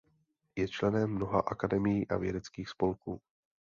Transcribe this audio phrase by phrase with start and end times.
[0.55, 3.21] Je členem mnoha akademií a vědeckých spolků.